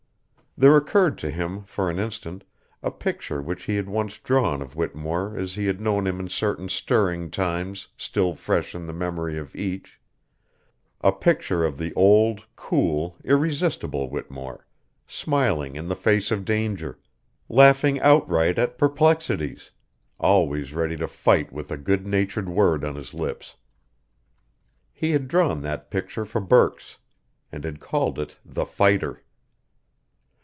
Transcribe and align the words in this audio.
There 0.57 0.75
occurred 0.75 1.17
to 1.19 1.29
him, 1.31 1.63
for 1.63 1.89
an 1.89 1.97
instant, 1.97 2.43
a 2.83 2.91
picture 2.91 3.41
which 3.41 3.63
he 3.63 3.77
had 3.77 3.87
once 3.87 4.17
drawn 4.17 4.61
of 4.61 4.75
Whittemore 4.75 5.37
as 5.37 5.55
he 5.55 5.65
had 5.65 5.79
known 5.79 6.05
him 6.05 6.19
in 6.19 6.27
certain 6.27 6.67
stirring 6.67 7.31
times 7.31 7.87
still 7.95 8.35
fresh 8.35 8.75
in 8.75 8.85
the 8.85 8.91
memory 8.91 9.37
of 9.39 9.55
each 9.55 10.01
a 10.99 11.13
picture 11.13 11.63
of 11.63 11.77
the 11.77 11.93
old, 11.93 12.43
cool, 12.57 13.15
irresistible 13.23 14.09
Whittemore, 14.09 14.67
smiling 15.07 15.77
in 15.77 15.87
the 15.87 15.95
face 15.95 16.31
of 16.31 16.43
danger, 16.43 16.99
laughing 17.47 18.01
outright 18.01 18.59
at 18.59 18.77
perplexities, 18.77 19.71
always 20.19 20.73
ready 20.73 20.97
to 20.97 21.07
fight 21.07 21.53
with 21.53 21.71
a 21.71 21.77
good 21.77 22.05
natured 22.05 22.49
word 22.49 22.83
on 22.83 22.95
his 22.95 23.13
lips. 23.13 23.55
He 24.91 25.11
had 25.11 25.29
drawn 25.29 25.61
that 25.61 25.89
picture 25.89 26.25
for 26.25 26.41
Burke's, 26.41 26.97
and 27.53 27.63
had 27.63 27.79
called 27.79 28.19
it 28.19 28.35
"The 28.43 28.65
Fighter." 28.65 29.23